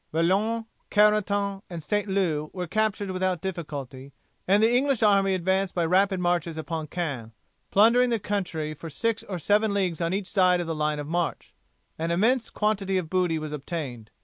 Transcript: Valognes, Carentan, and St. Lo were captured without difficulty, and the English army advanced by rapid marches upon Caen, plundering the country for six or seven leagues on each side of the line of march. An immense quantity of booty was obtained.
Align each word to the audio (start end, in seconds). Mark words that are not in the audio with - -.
Valognes, 0.11 0.65
Carentan, 0.89 1.61
and 1.69 1.83
St. 1.83 2.07
Lo 2.09 2.49
were 2.53 2.65
captured 2.65 3.11
without 3.11 3.39
difficulty, 3.39 4.13
and 4.47 4.63
the 4.63 4.73
English 4.75 5.03
army 5.03 5.35
advanced 5.35 5.75
by 5.75 5.85
rapid 5.85 6.19
marches 6.19 6.57
upon 6.57 6.87
Caen, 6.87 7.33
plundering 7.69 8.09
the 8.09 8.17
country 8.17 8.73
for 8.73 8.89
six 8.89 9.21
or 9.21 9.37
seven 9.37 9.75
leagues 9.75 10.01
on 10.01 10.11
each 10.11 10.25
side 10.25 10.59
of 10.59 10.65
the 10.65 10.73
line 10.73 10.97
of 10.97 11.05
march. 11.05 11.53
An 11.99 12.09
immense 12.09 12.49
quantity 12.49 12.97
of 12.97 13.11
booty 13.11 13.37
was 13.37 13.51
obtained. 13.53 14.09